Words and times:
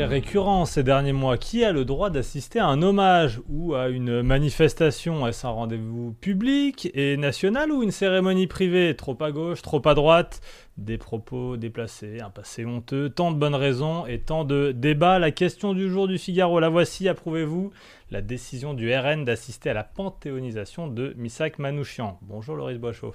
Récurrent 0.00 0.64
ces 0.64 0.82
derniers 0.82 1.12
mois. 1.12 1.36
Qui 1.36 1.64
a 1.64 1.70
le 1.70 1.84
droit 1.84 2.08
d'assister 2.08 2.58
à 2.58 2.66
un 2.66 2.80
hommage 2.80 3.42
ou 3.50 3.74
à 3.74 3.88
une 3.88 4.22
manifestation? 4.22 5.26
Est-ce 5.26 5.46
un 5.46 5.50
rendez-vous 5.50 6.14
public 6.18 6.90
et 6.94 7.18
national 7.18 7.70
ou 7.70 7.82
une 7.82 7.90
cérémonie 7.90 8.46
privée? 8.46 8.96
Trop 8.96 9.16
à 9.20 9.30
gauche, 9.30 9.60
trop 9.60 9.86
à 9.86 9.94
droite 9.94 10.40
Des 10.78 10.96
propos 10.96 11.58
déplacés, 11.58 12.20
un 12.20 12.30
passé 12.30 12.64
honteux, 12.64 13.10
tant 13.10 13.32
de 13.32 13.36
bonnes 13.36 13.54
raisons 13.54 14.06
et 14.06 14.18
tant 14.18 14.44
de 14.44 14.72
débats. 14.72 15.18
La 15.18 15.30
question 15.30 15.74
du 15.74 15.90
jour 15.90 16.08
du 16.08 16.16
Figaro, 16.16 16.58
la 16.58 16.70
voici, 16.70 17.06
approuvez-vous 17.06 17.70
la 18.10 18.22
décision 18.22 18.72
du 18.72 18.92
RN 18.94 19.26
d'assister 19.26 19.70
à 19.70 19.74
la 19.74 19.84
panthéonisation 19.84 20.88
de 20.88 21.12
Misak 21.18 21.58
Manouchian? 21.58 22.18
Bonjour 22.22 22.56
Loris 22.56 22.78
Boischaud. 22.78 23.14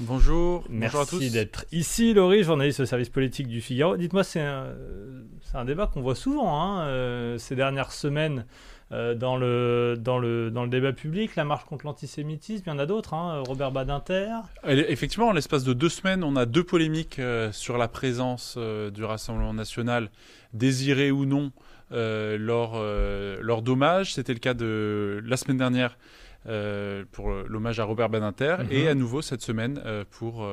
Bonjour, 0.00 0.64
Merci 0.70 0.96
bonjour 0.96 1.00
à 1.00 1.06
tous. 1.24 1.32
d'être 1.32 1.64
ici, 1.72 2.14
Laurie, 2.14 2.44
journaliste 2.44 2.78
au 2.80 2.86
service 2.86 3.08
politique 3.08 3.48
du 3.48 3.60
Figaro. 3.60 3.96
Dites-moi, 3.96 4.22
c'est 4.22 4.40
un, 4.40 4.66
c'est 5.42 5.56
un 5.56 5.64
débat 5.64 5.88
qu'on 5.92 6.02
voit 6.02 6.14
souvent 6.14 6.62
hein, 6.62 6.82
euh, 6.86 7.38
ces 7.38 7.56
dernières 7.56 7.90
semaines 7.90 8.46
euh, 8.92 9.16
dans, 9.16 9.36
le, 9.36 9.96
dans, 9.98 10.20
le, 10.20 10.52
dans 10.52 10.62
le 10.62 10.68
débat 10.70 10.92
public. 10.92 11.34
La 11.34 11.44
marche 11.44 11.64
contre 11.64 11.84
l'antisémitisme, 11.84 12.62
il 12.66 12.70
y 12.70 12.72
en 12.72 12.78
a 12.78 12.86
d'autres. 12.86 13.12
hein, 13.12 13.42
Robert 13.44 13.72
Badinter. 13.72 14.28
Effectivement, 14.68 15.28
en 15.28 15.32
l'espace 15.32 15.64
de 15.64 15.72
deux 15.72 15.88
semaines, 15.88 16.22
on 16.22 16.36
a 16.36 16.46
deux 16.46 16.64
polémiques 16.64 17.18
euh, 17.18 17.50
sur 17.50 17.76
la 17.76 17.88
présence 17.88 18.56
du 18.56 19.02
Rassemblement 19.04 19.52
national, 19.52 20.10
désirée 20.52 21.10
ou 21.10 21.24
non, 21.24 21.50
lors, 21.90 22.80
lors 23.40 23.62
d'hommages. 23.62 24.14
C'était 24.14 24.32
le 24.32 24.38
cas 24.38 24.54
de 24.54 25.20
la 25.26 25.36
semaine 25.36 25.58
dernière 25.58 25.98
pour 27.12 27.30
euh, 27.30 27.44
l'hommage 27.48 27.78
à 27.80 27.84
Robert 27.84 28.08
Badinter 28.08 28.56
Mhm. 28.60 28.66
et 28.70 28.88
à 28.88 28.94
nouveau 28.94 29.22
cette 29.22 29.42
semaine 29.42 29.80
euh, 29.84 30.04
pour 30.10 30.46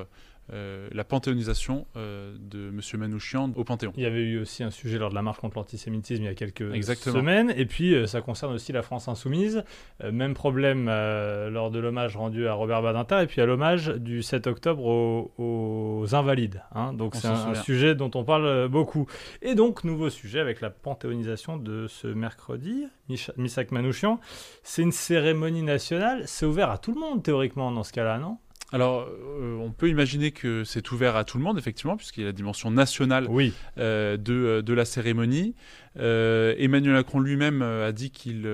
euh, 0.53 0.88
la 0.91 1.03
panthéonisation 1.03 1.88
euh, 1.97 2.35
de 2.39 2.67
M. 2.69 2.79
Manouchian 2.99 3.51
au 3.55 3.63
Panthéon. 3.63 3.93
Il 3.97 4.03
y 4.03 4.05
avait 4.05 4.21
eu 4.23 4.39
aussi 4.39 4.63
un 4.63 4.69
sujet 4.71 4.97
lors 4.99 5.09
de 5.09 5.15
la 5.15 5.21
marche 5.21 5.39
contre 5.39 5.57
l'antisémitisme 5.57 6.23
il 6.23 6.25
y 6.25 6.29
a 6.29 6.35
quelques 6.35 6.73
Exactement. 6.73 7.15
semaines. 7.15 7.53
Et 7.55 7.65
puis, 7.65 7.95
euh, 7.95 8.05
ça 8.07 8.21
concerne 8.21 8.53
aussi 8.53 8.71
la 8.71 8.81
France 8.83 9.07
insoumise. 9.07 9.63
Même 10.03 10.33
problème 10.33 10.85
lors 10.85 11.71
de 11.71 11.79
l'hommage 11.79 12.16
rendu 12.16 12.47
à 12.47 12.53
Robert 12.53 12.81
Badinter 12.81 13.21
et 13.23 13.27
puis 13.27 13.41
à 13.41 13.45
l'hommage 13.45 13.88
du 13.88 14.21
7 14.23 14.47
octobre 14.47 14.85
aux, 14.85 15.33
aux 15.38 16.16
Invalides. 16.16 16.61
hein. 16.73 16.93
Donc, 16.93 17.16
On 17.16 17.19
c'est 17.19 17.27
un, 17.27 17.55
sujet 17.55 17.95
dont 17.95 18.11
on 18.16 18.23
parle 18.23 18.67
beaucoup. 18.67 19.07
Et 19.41 19.55
donc, 19.55 19.83
nouveau 19.83 20.09
sujet 20.09 20.39
avec 20.39 20.61
la 20.61 20.69
panthéonisation 20.69 21.57
de 21.57 21.88
ce 21.88 22.07
mercredi, 22.07 22.85
Micha- 23.09 23.33
Misak 23.38 23.71
Manouchian. 23.71 24.19
C'est 24.63 24.81
une 24.81 24.91
cérémonie 24.91 25.63
nationale. 25.63 26.23
C'est 26.27 26.45
ouvert 26.45 26.69
à 26.69 26.77
tout 26.77 26.93
le 26.93 26.99
monde, 26.99 27.23
théoriquement, 27.23 27.71
dans 27.71 27.83
ce 27.83 27.91
cas-là, 27.93 28.17
non? 28.19 28.38
Alors, 28.76 29.08
euh, 29.40 29.56
on 29.56 29.72
peut 29.72 29.88
imaginer 29.88 30.31
que 30.31 30.66
c'est 30.66 30.92
ouvert 30.92 31.16
à 31.16 31.23
tout 31.23 31.38
le 31.38 31.44
monde, 31.45 31.58
effectivement, 31.58 31.95
puisqu'il 31.95 32.20
y 32.20 32.23
a 32.23 32.28
la 32.28 32.34
dimension 32.34 32.70
nationale 32.72 33.26
Oui. 33.30 33.54
euh, 33.78 34.18
de, 34.18 34.34
euh, 34.34 34.62
de 34.62 34.73
la 34.73 34.84
cérémonie. 34.84 35.56
Euh, 35.98 36.54
Emmanuel 36.58 36.92
Macron 36.96 37.22
lui-même 37.22 37.62
a 37.62 37.94
dit 37.94 38.12
qu'il 38.12 38.46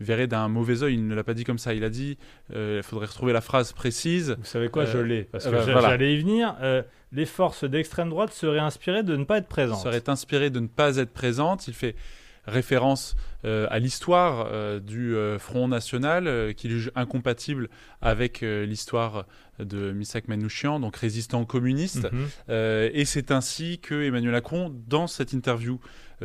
verrait 0.00 0.26
d'un 0.28 0.48
mauvais 0.48 0.82
œil. 0.82 0.94
Il 0.94 1.06
ne 1.06 1.14
l'a 1.14 1.24
pas 1.24 1.34
dit 1.34 1.44
comme 1.44 1.58
ça. 1.58 1.74
Il 1.74 1.84
a 1.84 1.90
dit, 1.90 2.16
il 2.54 2.80
faudrait 2.82 3.04
retrouver 3.04 3.34
la 3.34 3.42
phrase 3.42 3.74
précise. 3.74 4.34
Vous 4.38 4.46
savez 4.46 4.70
quoi, 4.70 4.86
je 4.86 4.96
l'ai, 4.96 5.24
parce 5.24 5.44
que 5.44 5.50
voilà. 5.50 5.90
j'allais 5.90 6.14
y 6.14 6.18
venir. 6.18 6.56
Les 7.12 7.26
forces 7.26 7.64
d'extrême 7.64 8.08
droite 8.08 8.32
seraient 8.32 8.60
inspirées 8.60 9.02
de 9.02 9.14
ne 9.14 9.24
pas 9.24 9.36
être 9.36 9.48
présentes. 9.48 9.82
serait 9.82 10.08
inspiré 10.08 10.48
de 10.48 10.60
ne 10.60 10.68
pas 10.68 10.96
être 10.96 11.12
présente. 11.12 11.68
Il 11.68 11.74
fait 11.74 11.96
référence 12.46 13.16
euh, 13.44 13.66
à 13.70 13.78
l'histoire 13.78 14.48
euh, 14.50 14.80
du 14.80 15.14
euh, 15.14 15.38
Front 15.38 15.68
National 15.68 16.54
qu'il 16.54 16.70
juge 16.70 16.90
incompatible 16.94 17.68
avec 18.02 18.40
l'histoire 18.40 19.26
de 19.58 19.92
Misak 19.92 20.28
Manouchian, 20.28 20.80
donc 20.80 20.96
résistant 20.96 21.44
communiste. 21.44 22.08
Mhm. 22.12 22.90
Et 22.92 23.04
c'est 23.04 23.30
ainsi 23.30 23.78
que 23.78 24.02
Emmanuel 24.02 24.32
Macron, 24.32 24.74
dans 24.88 25.06
cette 25.06 25.32
interview 25.32 25.80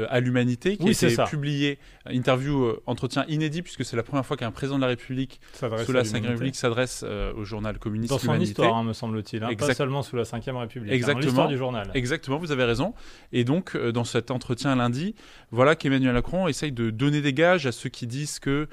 à 0.09 0.19
l'Humanité, 0.19 0.77
qui 0.77 0.83
Oui, 0.83 0.91
a 0.91 0.93
c'est 0.93 1.05
été 1.07 1.15
ça. 1.15 1.23
publiée, 1.25 1.79
interview 2.09 2.63
euh, 2.65 2.81
entretien 2.85 3.25
inédit, 3.27 3.61
puisque 3.61 3.85
c'est 3.85 3.95
la 3.95 4.03
première 4.03 4.25
fois 4.25 4.37
qu'un 4.37 4.51
président 4.51 4.77
de 4.77 4.81
la 4.81 4.87
République, 4.87 5.39
sous 5.53 5.65
la. 5.91 6.01
Ve 6.03 6.11
République, 6.13 6.55
s'adresse 6.55 7.03
euh, 7.07 7.33
au 7.33 7.43
journal 7.45 7.77
communiste 7.79 8.11
Dans 8.11 8.19
son 8.19 8.39
histoire, 8.39 8.75
hein, 8.75 8.83
me 8.83 8.93
semble-t-il. 8.93 9.43
hein, 9.43 9.49
pas 9.57 9.73
seulement 9.73 10.03
sous 10.03 10.15
la 10.15 10.23
Ve 10.23 10.31
République. 10.57 10.91
hein, 10.91 10.95
Exactement. 10.95 11.21
Dans 11.21 11.25
l'histoire 11.27 11.47
du 11.47 11.57
journal. 11.57 11.91
Exactement, 11.93 12.37
vous 12.37 12.51
avez 12.51 12.63
raison. 12.65 12.93
Et 13.31 13.43
donc, 13.43 13.75
euh, 13.75 13.91
dans 13.91 14.03
cet 14.03 14.31
entretien 14.31 14.75
lundi, 14.75 15.15
voilà 15.51 15.75
qu'Emmanuel 15.75 16.13
Macron 16.13 16.47
essaye 16.47 16.71
de 16.71 16.89
donner 16.89 17.21
des 17.21 17.33
gages 17.33 17.65
à 17.65 17.71
ceux 17.71 17.89
qui 17.89 18.07
disent 18.07 18.39
que 18.39 18.49
euh, 18.49 18.67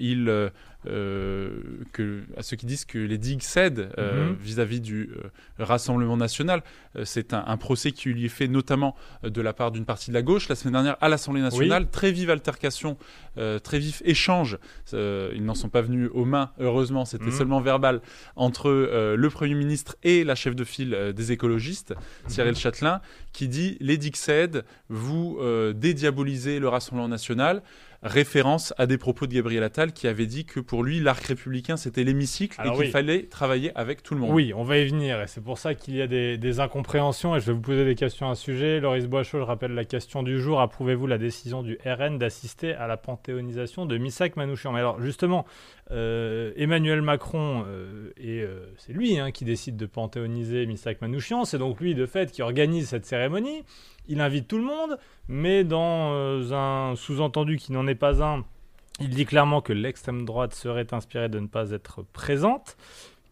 il, 0.00 0.28
euh, 0.28 0.48
euh, 0.86 1.48
que, 1.92 2.20
à 2.36 2.42
ceux 2.42 2.56
qui 2.56 2.66
disent 2.66 2.84
que 2.84 2.98
les 2.98 3.16
digues 3.18 3.42
cèdent 3.42 3.88
euh, 3.98 4.28
Mhm. 4.30 4.36
vis-à-vis 4.38 4.80
du 4.80 5.10
euh, 5.16 5.28
Rassemblement 5.58 6.16
national. 6.16 6.62
Euh, 6.96 7.04
c'est 7.06 7.32
un, 7.32 7.42
un 7.46 7.56
procès 7.56 7.92
qui 7.92 8.10
lui 8.10 8.26
est 8.26 8.28
fait 8.28 8.48
notamment 8.48 8.94
euh, 9.24 9.30
de 9.30 9.40
la 9.40 9.52
part 9.54 9.70
d'une 9.70 9.86
partie 9.86 10.10
de 10.10 10.14
la 10.14 10.22
gauche 10.22 10.48
la 10.48 10.54
semaine 10.56 10.74
dernière 10.74 10.96
à 11.00 11.08
l'Assemblée 11.08 11.40
nationale. 11.40 11.88
Très 11.90 12.12
vive 12.12 12.28
altercation, 12.30 12.98
euh, 13.38 13.58
très 13.58 13.78
vif 13.78 14.02
échange. 14.04 14.58
Euh, 14.92 15.32
ils 15.34 15.44
n'en 15.44 15.54
sont 15.54 15.70
pas 15.70 15.80
venus 15.80 16.10
aux 16.12 16.24
mains, 16.26 16.50
heureusement, 16.60 17.04
c'était 17.06 17.24
Mhm. 17.26 17.30
seulement 17.32 17.60
verbal 17.62 18.00
entre 18.36 18.68
euh, 18.68 19.16
le 19.16 19.30
Premier 19.30 19.54
ministre 19.54 19.96
et 20.02 20.22
la 20.24 20.34
chef 20.34 20.54
de 20.54 20.64
file 20.64 20.92
euh, 20.94 21.12
des 21.12 21.32
écologistes, 21.32 21.94
Cyril 22.28 22.56
Châtelain, 22.56 23.00
qui 23.32 23.48
dit 23.48 23.78
les 23.80 23.96
digues 23.96 24.16
cèdent, 24.16 24.64
vous 24.90 25.38
euh, 25.40 25.72
dédiabolisez 25.72 26.58
le 26.58 26.68
Rassemblement 26.68 27.08
national. 27.08 27.62
Référence 28.04 28.74
à 28.76 28.86
des 28.86 28.98
propos 28.98 29.26
de 29.26 29.34
Gabriel 29.34 29.62
Attal 29.62 29.92
qui 29.92 30.06
avait 30.06 30.26
dit 30.26 30.44
que 30.44 30.60
pour 30.60 30.84
lui, 30.84 31.00
l'arc 31.00 31.24
républicain, 31.24 31.78
c'était 31.78 32.04
l'hémicycle 32.04 32.56
et 32.58 32.62
Alors 32.62 32.76
qu'il 32.76 32.84
oui. 32.84 32.90
fallait 32.90 33.22
travailler 33.22 33.72
avec 33.74 34.02
tout 34.02 34.14
le 34.14 34.20
monde. 34.20 34.30
Oui, 34.30 34.52
on 34.54 34.62
va 34.62 34.76
y 34.78 34.86
venir, 34.86 35.22
et 35.22 35.26
c'est 35.26 35.42
pour 35.42 35.56
ça 35.56 35.74
qu'il 35.74 35.96
y 35.96 36.02
a 36.02 36.06
des, 36.06 36.36
des 36.36 36.60
incompréhensions, 36.60 37.34
et 37.34 37.40
je 37.40 37.46
vais 37.46 37.52
vous 37.54 37.62
poser 37.62 37.86
des 37.86 37.94
questions 37.94 38.30
à 38.30 38.34
ce 38.34 38.42
sujet. 38.42 38.78
Loris 38.80 39.06
Boischaud, 39.06 39.38
je 39.38 39.44
rappelle 39.44 39.72
la 39.72 39.86
question 39.86 40.22
du 40.22 40.38
jour. 40.38 40.60
Approuvez-vous 40.60 41.06
la 41.06 41.16
décision 41.16 41.62
du 41.62 41.78
RN 41.86 42.18
d'assister 42.18 42.74
à 42.74 42.86
la 42.86 42.98
panthéonisation 42.98 43.86
de 43.86 43.96
Misak 43.96 44.36
Manouchian? 44.36 44.72
Mais 44.72 44.80
alors, 44.80 45.00
justement, 45.00 45.46
euh, 45.90 46.52
Emmanuel 46.56 47.02
Macron, 47.02 47.64
euh, 47.66 48.10
et 48.16 48.42
euh, 48.42 48.66
c'est 48.76 48.92
lui 48.92 49.18
hein, 49.18 49.30
qui 49.30 49.44
décide 49.44 49.76
de 49.76 49.86
panthéoniser 49.86 50.66
Misak 50.66 51.00
Manouchian, 51.00 51.44
c'est 51.44 51.58
donc 51.58 51.80
lui, 51.80 51.94
de 51.94 52.06
fait, 52.06 52.30
qui 52.30 52.42
organise 52.42 52.88
cette 52.88 53.06
cérémonie. 53.06 53.64
Il 54.08 54.20
invite 54.20 54.48
tout 54.48 54.58
le 54.58 54.64
monde, 54.64 54.98
mais 55.28 55.64
dans 55.64 56.12
euh, 56.14 56.52
un 56.52 56.94
sous-entendu 56.96 57.56
qui 57.56 57.72
n'en 57.72 57.86
est 57.86 57.94
pas 57.94 58.22
un, 58.22 58.44
il 59.00 59.10
dit 59.10 59.24
clairement 59.26 59.60
que 59.60 59.72
l'extrême 59.72 60.24
droite 60.24 60.54
serait 60.54 60.92
inspirée 60.92 61.28
de 61.28 61.38
ne 61.40 61.46
pas 61.46 61.70
être 61.70 62.02
présente. 62.12 62.76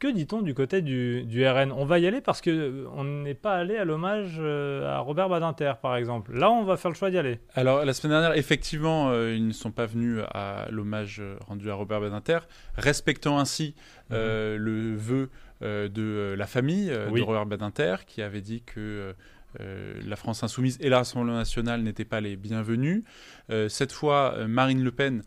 Que 0.01 0.11
dit-on 0.13 0.43
du 0.43 0.53
côté 0.53 0.83
du, 0.83 1.23
du 1.23 1.47
RN 1.47 1.71
On 1.71 1.85
va 1.85 2.01
y 2.01 2.09
aller 2.09 2.21
parce 2.21 2.41
que 2.41 2.51
euh, 2.51 2.87
on 2.97 3.05
n'est 3.05 3.35
pas 3.35 3.55
allé 3.55 3.77
à 3.77 3.85
l'hommage 3.85 4.39
euh, 4.41 4.93
à 4.93 4.99
Robert 4.99 5.29
Badinter, 5.29 5.75
par 5.81 5.95
exemple. 5.95 6.37
Là, 6.37 6.51
on 6.51 6.65
va 6.65 6.77
faire 6.77 6.91
le 6.91 6.97
choix 6.97 7.09
d'y 7.09 7.19
aller. 7.19 7.39
Alors, 7.55 7.85
la 7.85 7.93
semaine 7.93 8.19
dernière, 8.19 8.37
effectivement, 8.37 9.11
euh, 9.11 9.33
ils 9.37 9.47
ne 9.47 9.53
sont 9.53 9.71
pas 9.71 9.87
venus 9.87 10.19
à 10.35 10.67
l'hommage 10.73 11.23
rendu 11.47 11.71
à 11.71 11.75
Robert 11.75 12.01
Badinter, 12.01 12.39
respectant 12.77 13.39
ainsi 13.39 13.77
euh, 14.11 14.57
le 14.59 14.97
vœu 14.97 15.31
euh, 15.63 15.89
de 15.89 16.35
la 16.37 16.47
famille 16.49 16.93
Oui. 17.13 17.21
de 17.21 17.25
Robert 17.25 17.47
Badinter, 17.47 17.95
qui 18.05 18.23
avait 18.23 18.41
dit 18.41 18.63
que 18.63 19.15
euh, 19.61 20.01
la 20.07 20.17
France 20.17 20.43
insoumise 20.43 20.79
et 20.81 20.89
l'Assemblée 20.89 21.33
nationale 21.33 21.83
n'étaient 21.83 22.05
pas 22.05 22.21
les 22.21 22.37
bienvenus. 22.37 23.05
Euh, 23.51 23.69
cette 23.69 23.93
fois, 23.93 24.35
euh, 24.37 24.47
Marine 24.47 24.83
Le 24.83 24.93
Pen 24.93 25.23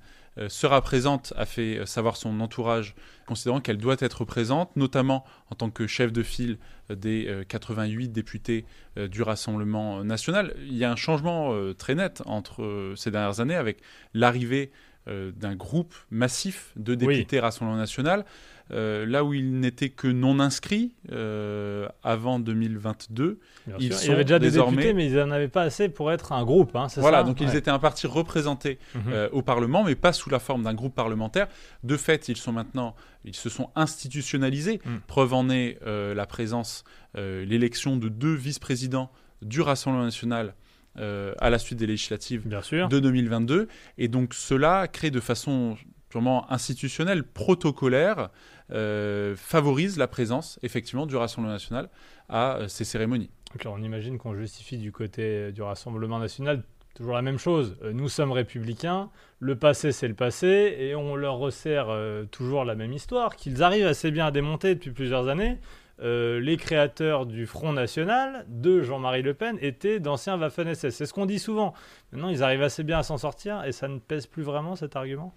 sera 0.50 0.82
présente, 0.82 1.32
a 1.38 1.46
fait 1.46 1.86
savoir 1.86 2.18
son 2.18 2.42
entourage, 2.42 2.94
considérant 3.26 3.62
qu'elle 3.62 3.78
doit 3.78 3.96
être 4.00 4.26
présente, 4.26 4.76
notamment 4.76 5.24
en 5.50 5.56
tant 5.56 5.70
que 5.70 5.88
chef 5.88 6.12
de 6.12 6.24
file 6.24 6.58
des 6.90 7.28
euh, 7.30 7.46
88 7.48 8.10
députés 8.10 8.66
du 8.98 9.22
Rassemblement 9.22 10.04
national. 10.04 10.54
Il 10.60 10.76
y 10.76 10.84
a 10.84 10.92
un 10.92 10.98
changement 10.98 11.54
très 11.76 11.96
net 11.96 12.22
entre 12.26 12.94
ces 12.98 13.12
dernières 13.12 13.40
années 13.40 13.56
avec 13.56 13.80
l'arrivée 14.14 14.74
euh, 15.08 15.32
d'un 15.36 15.56
groupe 15.56 15.94
massif 16.12 16.72
de 16.76 16.96
députés 16.96 17.40
Rassemblement 17.40 17.78
national, 17.78 18.26
euh, 18.72 19.06
là 19.06 19.24
où 19.24 19.36
ils 19.36 19.60
n'étaient 19.60 19.90
que 19.90 20.08
non 20.08 20.40
inscrits 20.40 20.94
euh, 21.12 21.88
avant 22.04 22.40
2022. 22.40 23.40
Bien 23.68 23.76
Ils 23.80 23.94
sûr. 23.94 24.02
Il 24.02 24.06
sont 24.06 24.12
y 24.12 24.14
avait 24.16 24.24
déjà 24.24 24.40
des 24.40 24.48
désormais- 24.50 24.78
députés, 24.78 24.94
mais 24.94 25.06
ils 25.06 25.16
n'en 25.16 25.30
avaient 25.30 25.48
pas 25.48 25.62
assez 25.62 25.90
pour 25.90 26.12
être 26.12 26.32
un 26.32 26.44
groupe. 26.44 26.76
hein, 26.76 26.88
Voilà, 26.98 27.20
ça 27.20 27.24
donc 27.26 27.40
ils 27.42 27.56
étaient 27.56 27.70
un 27.70 27.78
parti 27.78 28.08
représenté 28.08 28.80
Mhm. 28.96 29.30
au 29.32 29.42
Parlement, 29.44 29.84
mais 29.84 29.94
pas 29.96 30.14
sous 30.14 30.32
la 30.32 30.40
forme 30.40 30.64
d'un 30.64 30.74
groupe 30.74 30.96
parlementaire. 30.96 31.48
De 31.84 31.96
fait, 31.98 32.28
ils 32.28 32.38
sont 32.38 32.52
maintenant, 32.52 32.96
ils 33.24 33.36
se 33.36 33.50
sont 33.50 33.70
institutionnalisés. 33.76 34.82
Mm. 34.84 34.96
Preuve 35.08 35.34
en 35.34 35.50
est 35.50 35.78
la 35.86 36.26
présence, 36.26 36.84
l'élection 37.16 37.98
de 37.98 38.10
deux 38.10 38.34
vice-présidents 38.34 39.12
du 39.42 39.62
Rassemblement 39.62 40.06
national 40.06 40.56
à 40.98 41.50
la 41.50 41.60
suite 41.60 41.80
des 41.80 41.88
législatives 41.88 42.48
Bien 42.48 42.62
sûr. 42.62 42.88
de 42.88 43.00
2022. 43.00 43.68
Et 43.98 44.08
donc 44.08 44.34
cela 44.34 44.88
crée 44.88 45.12
de 45.12 45.20
façon 45.20 45.78
purement 46.10 46.50
institutionnelle, 46.50 47.24
protocolaire, 47.24 48.30
euh, 48.72 49.36
favorise 49.36 49.98
la 49.98 50.08
présence 50.08 50.60
effectivement 50.64 51.06
du 51.06 51.18
Rassemblement 51.18 51.54
national 51.54 51.90
à 52.30 52.56
euh, 52.56 52.68
ces 52.70 52.86
cérémonies. 52.86 53.30
Donc 53.52 53.66
là, 53.66 53.72
on 53.72 53.82
imagine 53.84 54.18
qu'on 54.18 54.34
justifie 54.34 54.78
du 54.78 54.94
côté 54.94 55.22
euh, 55.24 55.52
du 55.52 55.62
Rassemblement 55.62 56.18
national 56.18 56.64
toujours 56.96 57.14
la 57.14 57.22
même 57.22 57.38
chose. 57.38 57.76
Euh, 57.84 57.92
nous 57.94 58.10
sommes 58.10 58.32
républicains, 58.32 59.10
le 59.40 59.56
passé 59.56 59.92
c'est 59.92 60.08
le 60.08 60.16
passé, 60.16 60.76
et 60.80 60.96
on 60.96 61.16
leur 61.16 61.38
resserre 61.38 61.88
euh, 61.90 62.24
toujours 62.26 62.66
la 62.66 62.74
même 62.74 62.94
histoire, 62.94 63.36
qu'ils 63.36 63.62
arrivent 63.62 63.86
assez 63.86 64.10
bien 64.10 64.26
à 64.26 64.32
démonter 64.32 64.76
depuis 64.76 64.92
plusieurs 64.92 65.28
années. 65.28 65.58
Euh, 66.02 66.42
les 66.42 66.58
créateurs 66.58 67.26
du 67.26 67.46
Front 67.46 67.72
National 67.72 68.46
de 68.50 68.82
Jean-Marie 68.82 69.22
Le 69.22 69.34
Pen 69.34 69.58
étaient 69.62 70.00
d'anciens 70.00 70.38
Waffen-SS. 70.38 70.90
C'est 70.90 71.06
ce 71.06 71.14
qu'on 71.14 71.26
dit 71.26 71.40
souvent. 71.40 71.74
Maintenant, 72.12 72.30
ils 72.30 72.44
arrivent 72.44 72.64
assez 72.64 72.84
bien 72.84 73.00
à 73.00 73.04
s'en 73.04 73.18
sortir 73.18 73.64
et 73.64 73.72
ça 73.72 73.88
ne 73.88 74.00
pèse 74.00 74.28
plus 74.28 74.44
vraiment 74.44 74.76
cet 74.76 74.96
argument? 74.96 75.34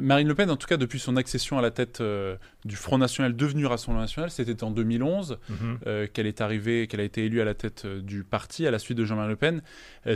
Marine 0.00 0.26
Le 0.26 0.34
Pen, 0.34 0.50
en 0.50 0.56
tout 0.56 0.66
cas 0.66 0.76
depuis 0.78 0.98
son 0.98 1.16
accession 1.16 1.58
à 1.58 1.62
la 1.62 1.70
tête 1.70 2.00
euh, 2.00 2.36
du 2.64 2.76
Front 2.76 2.96
National 2.98 3.36
devenu 3.36 3.66
Rassemblement 3.66 4.00
National, 4.02 4.30
c'était 4.30 4.64
en 4.64 4.70
2011 4.70 5.38
Mhm. 5.50 5.78
euh, 5.86 6.06
qu'elle 6.12 6.26
est 6.26 6.40
arrivée, 6.40 6.86
qu'elle 6.86 7.00
a 7.00 7.04
été 7.04 7.24
élue 7.26 7.40
à 7.40 7.44
la 7.44 7.54
tête 7.54 7.82
euh, 7.84 8.00
du 8.00 8.24
parti 8.24 8.66
à 8.66 8.70
la 8.70 8.78
suite 8.78 8.96
de 8.96 9.04
Jean-Marie 9.04 9.30
Le 9.30 9.36
Pen, 9.36 9.62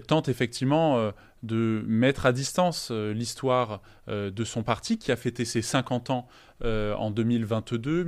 tente 0.06 0.28
effectivement 0.28 1.12
de 1.42 1.82
mettre 1.86 2.26
à 2.26 2.32
distance 2.32 2.90
l'histoire 2.90 3.80
de 4.08 4.44
son 4.44 4.62
parti 4.62 4.98
qui 4.98 5.12
a 5.12 5.16
fêté 5.16 5.44
ses 5.44 5.62
50 5.62 6.10
ans 6.10 6.26
en 6.64 7.10
2022, 7.10 8.04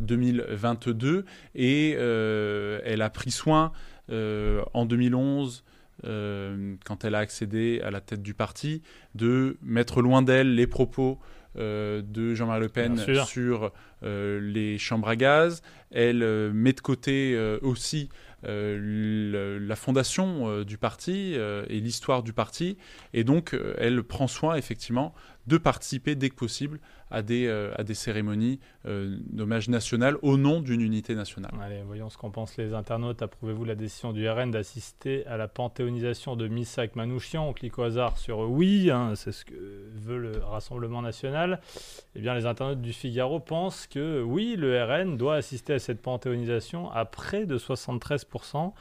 1972-2022, 0.00 1.24
et 1.54 1.90
elle 1.90 3.02
a 3.02 3.10
pris 3.10 3.30
soin 3.30 3.72
en 4.10 4.86
2011 4.86 5.64
euh, 6.04 6.74
quand 6.84 7.04
elle 7.04 7.14
a 7.14 7.18
accédé 7.18 7.80
à 7.84 7.90
la 7.90 8.00
tête 8.00 8.22
du 8.22 8.34
parti, 8.34 8.82
de 9.14 9.56
mettre 9.62 10.02
loin 10.02 10.22
d'elle 10.22 10.54
les 10.54 10.66
propos 10.66 11.18
euh, 11.58 12.00
de 12.02 12.34
Jean-Marie 12.34 12.60
Le 12.62 12.68
Pen 12.68 12.96
sur 13.26 13.72
euh, 14.02 14.40
les 14.40 14.78
chambres 14.78 15.08
à 15.08 15.16
gaz. 15.16 15.62
Elle 15.90 16.24
met 16.52 16.72
de 16.72 16.80
côté 16.80 17.38
aussi 17.60 18.08
le- 18.44 19.58
la 19.58 19.76
fondation 19.76 20.62
du 20.64 20.78
parti 20.78 21.34
et 21.34 21.80
l'histoire 21.80 22.22
du 22.22 22.32
parti. 22.32 22.76
Et 23.12 23.24
donc, 23.24 23.56
elle 23.78 24.02
prend 24.02 24.26
soin, 24.26 24.56
effectivement, 24.56 25.14
de 25.46 25.58
participer 25.58 26.14
dès 26.14 26.30
que 26.30 26.34
possible 26.34 26.80
à 27.10 27.22
des, 27.22 27.46
euh, 27.46 27.72
à 27.76 27.84
des 27.84 27.94
cérémonies 27.94 28.60
euh, 28.86 29.16
d'hommage 29.30 29.68
national 29.68 30.16
au 30.22 30.36
nom 30.36 30.60
d'une 30.60 30.80
unité 30.80 31.14
nationale. 31.14 31.52
Allez, 31.60 31.82
voyons 31.82 32.08
ce 32.08 32.16
qu'en 32.16 32.30
pensent 32.30 32.56
les 32.56 32.74
internautes. 32.74 33.22
Approuvez-vous 33.22 33.64
la 33.64 33.74
décision 33.74 34.12
du 34.12 34.28
RN 34.28 34.50
d'assister 34.50 35.26
à 35.26 35.36
la 35.36 35.48
panthéonisation 35.48 36.36
de 36.36 36.48
Missak 36.48 36.96
Manouchian 36.96 37.48
On 37.48 37.52
clique 37.52 37.78
au 37.78 37.82
hasard 37.82 38.18
sur 38.18 38.38
oui, 38.38 38.90
hein, 38.90 39.12
c'est 39.14 39.32
ce 39.32 39.44
que 39.44 39.54
veut 39.94 40.18
le 40.18 40.38
Rassemblement 40.38 41.02
national. 41.02 41.60
Eh 42.14 42.20
bien, 42.20 42.34
les 42.34 42.46
internautes 42.46 42.80
du 42.80 42.92
Figaro 42.92 43.40
pensent 43.40 43.86
que 43.86 44.22
oui, 44.22 44.56
le 44.56 44.82
RN 44.82 45.16
doit 45.16 45.36
assister 45.36 45.74
à 45.74 45.78
cette 45.78 46.02
panthéonisation 46.02 46.90
à 46.90 47.04
près 47.04 47.46
de 47.46 47.58
73%. 47.58 48.72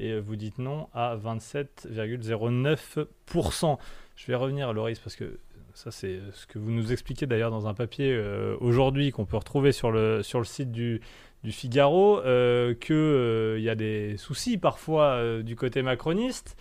Et 0.00 0.20
vous 0.20 0.36
dites 0.36 0.58
non 0.58 0.88
à 0.94 1.16
27,09%. 1.16 3.78
Je 4.14 4.26
vais 4.26 4.34
revenir, 4.34 4.72
Loris, 4.72 5.00
parce 5.00 5.16
que 5.16 5.40
ça, 5.78 5.92
c'est 5.92 6.18
ce 6.32 6.44
que 6.48 6.58
vous 6.58 6.72
nous 6.72 6.90
expliquez 6.90 7.26
d'ailleurs 7.26 7.52
dans 7.52 7.68
un 7.68 7.74
papier 7.74 8.12
euh, 8.12 8.56
aujourd'hui 8.60 9.12
qu'on 9.12 9.26
peut 9.26 9.36
retrouver 9.36 9.70
sur 9.70 9.92
le, 9.92 10.22
site 10.42 10.72
du, 10.72 11.00
Figaro, 11.44 12.18
euh, 12.18 12.74
qu'il 12.74 13.62
y 13.62 13.68
a 13.68 13.76
des 13.76 14.16
soucis 14.16 14.58
parfois 14.58 15.04
euh, 15.12 15.44
du 15.44 15.54
côté 15.54 15.82
macroniste. 15.82 16.56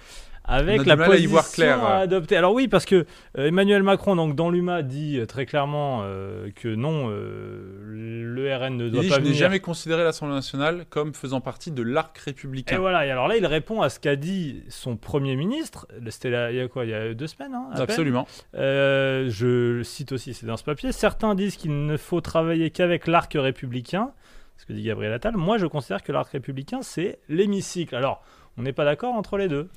Avec 0.48 0.86
la 0.86 0.96
mal 0.96 1.12
à 1.12 1.16
y 1.16 1.18
position 1.18 1.32
voir 1.32 1.52
clair. 1.52 1.84
à 1.84 1.98
adopter. 1.98 2.38
Alors 2.38 2.54
oui, 2.54 2.68
parce 2.68 2.86
que 2.86 3.06
euh, 3.38 3.48
Emmanuel 3.48 3.84
Macron, 3.84 4.16
donc 4.16 4.36
dans 4.36 4.50
l'UMA, 4.50 4.82
dit 4.82 5.20
euh, 5.20 5.26
très 5.26 5.46
clairement 5.46 6.02
euh, 6.04 6.50
que 6.56 6.70
non, 6.70 7.10
euh, 7.10 7.82
le 7.84 8.56
RN 8.56 8.78
ne 8.78 8.86
Il 8.86 8.92
doit 8.92 9.04
dit, 9.04 9.10
pas 9.10 9.16
je 9.16 9.22
n'ai 9.22 9.34
jamais 9.34 9.60
considéré 9.60 10.04
l'Assemblée 10.04 10.36
nationale 10.36 10.86
comme 10.90 11.14
faisant 11.14 11.42
partie 11.42 11.72
de 11.72 11.82
l'arc 11.84 12.18
Et 12.18 12.22
républicain. 12.30 12.78
voilà, 12.80 13.06
et 13.06 13.12
alors 13.12 13.28
là, 13.28 13.36
il 13.36 13.46
répond 13.46 13.82
à 13.82 13.90
ce 13.90 14.00
qu'a 14.00 14.16
dit 14.16 14.64
son 14.70 14.96
Premier 14.96 15.36
ministre. 15.36 15.88
C'était 16.10 16.30
il 16.52 16.56
y 16.58 16.62
a 16.62 16.68
quoi? 16.68 16.86
Il 16.86 16.92
y 16.92 16.94
a 16.94 17.14
deux 17.14 17.28
semaines 17.28 17.54
hein, 17.54 17.68
à 17.72 17.76
peine 17.76 17.82
Absolument. 17.84 18.28
Euh, 18.56 19.30
je 19.30 19.84
cite 19.84 20.14
aussi, 20.14 20.34
c'est 20.34 20.46
dans 20.46 20.58
ce 20.58 20.64
papier. 20.64 20.92
Certains 20.94 21.36
disent 21.36 21.58
qu'il 21.58 21.86
ne 21.86 21.98
faut 21.98 22.22
travailler 22.22 22.70
qu'avec 22.70 23.08
l'arc 23.08 23.34
républicain, 23.36 24.12
ce 24.58 24.66
que 24.66 24.74
dit 24.74 24.84
Gabriel 24.84 25.12
Attal. 25.12 25.36
Moi, 25.36 25.58
je 25.58 25.66
considère 25.66 26.04
que 26.04 26.12
l'arc 26.12 26.30
républicain, 26.32 26.80
c'est 26.82 27.20
l'hémicycle. 27.28 27.96
Alors, 27.96 28.24
on 28.58 28.62
n'est 28.62 28.74
pas 28.74 28.86
d'accord 28.86 29.14
entre 29.14 29.38
les 29.38 29.48
deux. 29.50 29.70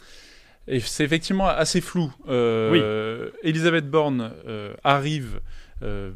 Et 0.68 0.80
c'est 0.80 1.04
effectivement 1.04 1.46
assez 1.48 1.80
flou. 1.80 2.12
Euh, 2.28 3.30
Elisabeth 3.42 3.88
Borne 3.90 4.32
euh, 4.46 4.74
arrive 4.84 5.40
euh, 5.82 6.12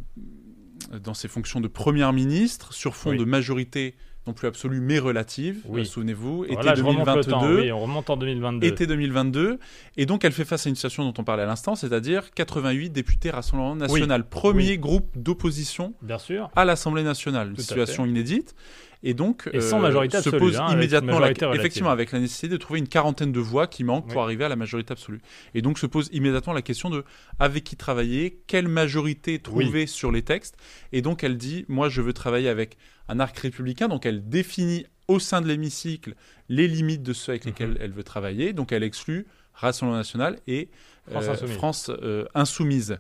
dans 1.03 1.15
ses 1.15 1.29
fonctions 1.29 1.61
de 1.61 1.69
première 1.69 2.13
ministre 2.13 2.73
sur 2.73 2.95
fond 2.95 3.11
Oui. 3.11 3.19
de 3.19 3.25
majorité 3.25 3.95
non 4.27 4.33
plus 4.33 4.49
absolue 4.49 4.81
mais 4.81 4.99
relative. 4.99 5.61
Oui. 5.67 5.83
euh, 5.83 5.85
Souvenez-vous, 5.85 6.45
été 6.45 6.55
Voilà, 6.55 6.75
je 6.75 6.83
remonte 6.83 7.07
le 7.09 7.23
2022. 7.23 7.31
temps. 7.31 7.47
Oui, 7.63 7.73
on 7.73 7.81
remonte 7.81 8.09
en 8.09 8.17
2022. 8.17 8.67
Été 8.67 8.87
2022, 8.87 9.59
et 9.99 10.07
donc 10.07 10.25
elle 10.25 10.33
fait 10.33 10.47
face 10.47 10.67
à 10.67 10.71
une 10.71 10.77
situation 10.77 11.05
dont 11.05 11.13
on 11.19 11.25
parlait 11.25 11.43
à 11.43 11.47
l'instant, 11.47 11.75
c'est-à-dire 11.75 12.31
88 12.33 12.89
députés 12.91 13.29
Rassemblement 13.31 13.77
National, 13.77 14.27
premier 14.27 14.71
Oui. 14.71 14.79
groupe 14.79 15.11
d'opposition 15.17 15.93
Bien 16.01 16.19
sûr. 16.19 16.51
à 16.57 16.65
l'Assemblée 16.65 17.03
nationale, 17.03 17.49
une 17.51 17.55
Tout 17.57 17.61
situation 17.63 18.07
inédite, 18.07 18.55
et 19.05 19.15
donc 19.15 19.49
Et 19.53 19.61
sans 19.61 19.79
majorité 19.79 20.17
se 20.21 20.29
absolue, 20.31 20.39
pose 20.39 20.57
hein, 20.57 20.65
avec 20.65 20.75
immédiatement 20.77 21.13
la, 21.13 21.21
majorité 21.21 21.45
relative. 21.45 21.61
effectivement 21.61 21.91
avec 21.91 22.11
la 22.11 22.19
nécessité 22.21 22.49
de 22.49 22.57
trouver 22.57 22.79
une 22.81 22.89
quarantaine 22.89 23.31
de 23.33 23.41
voix 23.41 23.67
qui 23.67 23.85
manquent 23.85 24.09
pour 24.11 24.23
arriver 24.23 24.45
à 24.45 24.49
la 24.49 24.57
majorité 24.57 24.93
absolue. 24.93 25.21
Et 25.55 25.63
donc 25.63 25.79
se 25.79 25.87
pose 25.87 26.09
immédiatement 26.13 26.53
la 26.53 26.63
question 26.63 26.91
de 26.91 27.05
avec 27.39 27.63
qui 27.65 27.77
travailler, 27.77 28.41
quelle 28.47 28.67
majorité 28.69 29.39
trouver 29.39 29.87
sur 29.87 30.11
les 30.11 30.23
textes, 30.23 30.57
et 30.93 31.03
donc 31.03 31.23
elle 31.23 31.37
dit 31.37 31.65
moi 31.69 31.89
je 31.89 32.01
veux 32.01 32.13
travailler 32.13 32.49
avec 32.49 32.77
un 33.09 33.21
arc 33.21 33.39
républicain, 33.39 33.89
donc 33.89 34.07
elle 34.07 34.29
définit 34.29 34.87
au 35.07 35.19
sein 35.19 35.43
de 35.43 35.47
l'hémicycle 35.49 36.15
les 36.49 36.67
limites 36.67 37.03
de 37.03 37.13
ceux 37.13 37.33
avec 37.33 37.45
lesquels 37.45 37.71
Mhm. 37.73 37.79
elle 37.81 37.93
veut 37.93 38.05
travailler, 38.05 38.55
donc 38.55 38.73
elle 38.73 38.83
exclut 38.83 39.27
Rassemblement 39.55 39.97
national 39.99 40.39
et 40.47 40.69
France 41.11 41.27
euh, 41.29 41.33
Insoumise. 41.33 41.57
France, 41.57 41.91
euh, 42.03 42.25
insoumise. 42.35 42.99